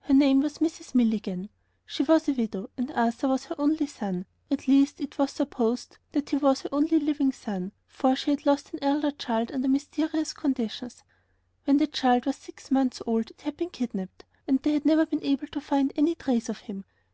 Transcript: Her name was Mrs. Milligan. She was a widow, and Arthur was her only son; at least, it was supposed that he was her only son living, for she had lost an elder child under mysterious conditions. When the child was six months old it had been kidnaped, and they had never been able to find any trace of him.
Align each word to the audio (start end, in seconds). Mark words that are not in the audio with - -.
Her 0.00 0.12
name 0.12 0.40
was 0.42 0.58
Mrs. 0.58 0.94
Milligan. 0.94 1.48
She 1.86 2.02
was 2.02 2.28
a 2.28 2.34
widow, 2.34 2.68
and 2.76 2.90
Arthur 2.90 3.28
was 3.28 3.46
her 3.46 3.54
only 3.58 3.86
son; 3.86 4.26
at 4.50 4.68
least, 4.68 5.00
it 5.00 5.16
was 5.16 5.30
supposed 5.30 5.96
that 6.12 6.28
he 6.28 6.36
was 6.36 6.60
her 6.60 6.68
only 6.70 6.98
son 6.98 7.06
living, 7.06 7.72
for 7.86 8.14
she 8.14 8.30
had 8.32 8.44
lost 8.44 8.74
an 8.74 8.78
elder 8.82 9.10
child 9.10 9.50
under 9.50 9.68
mysterious 9.68 10.34
conditions. 10.34 11.02
When 11.64 11.78
the 11.78 11.86
child 11.86 12.26
was 12.26 12.36
six 12.36 12.70
months 12.70 13.00
old 13.06 13.30
it 13.30 13.40
had 13.40 13.56
been 13.56 13.70
kidnaped, 13.70 14.26
and 14.46 14.58
they 14.60 14.74
had 14.74 14.84
never 14.84 15.06
been 15.06 15.24
able 15.24 15.46
to 15.46 15.62
find 15.62 15.94
any 15.96 16.14
trace 16.14 16.50
of 16.50 16.58
him. 16.58 16.84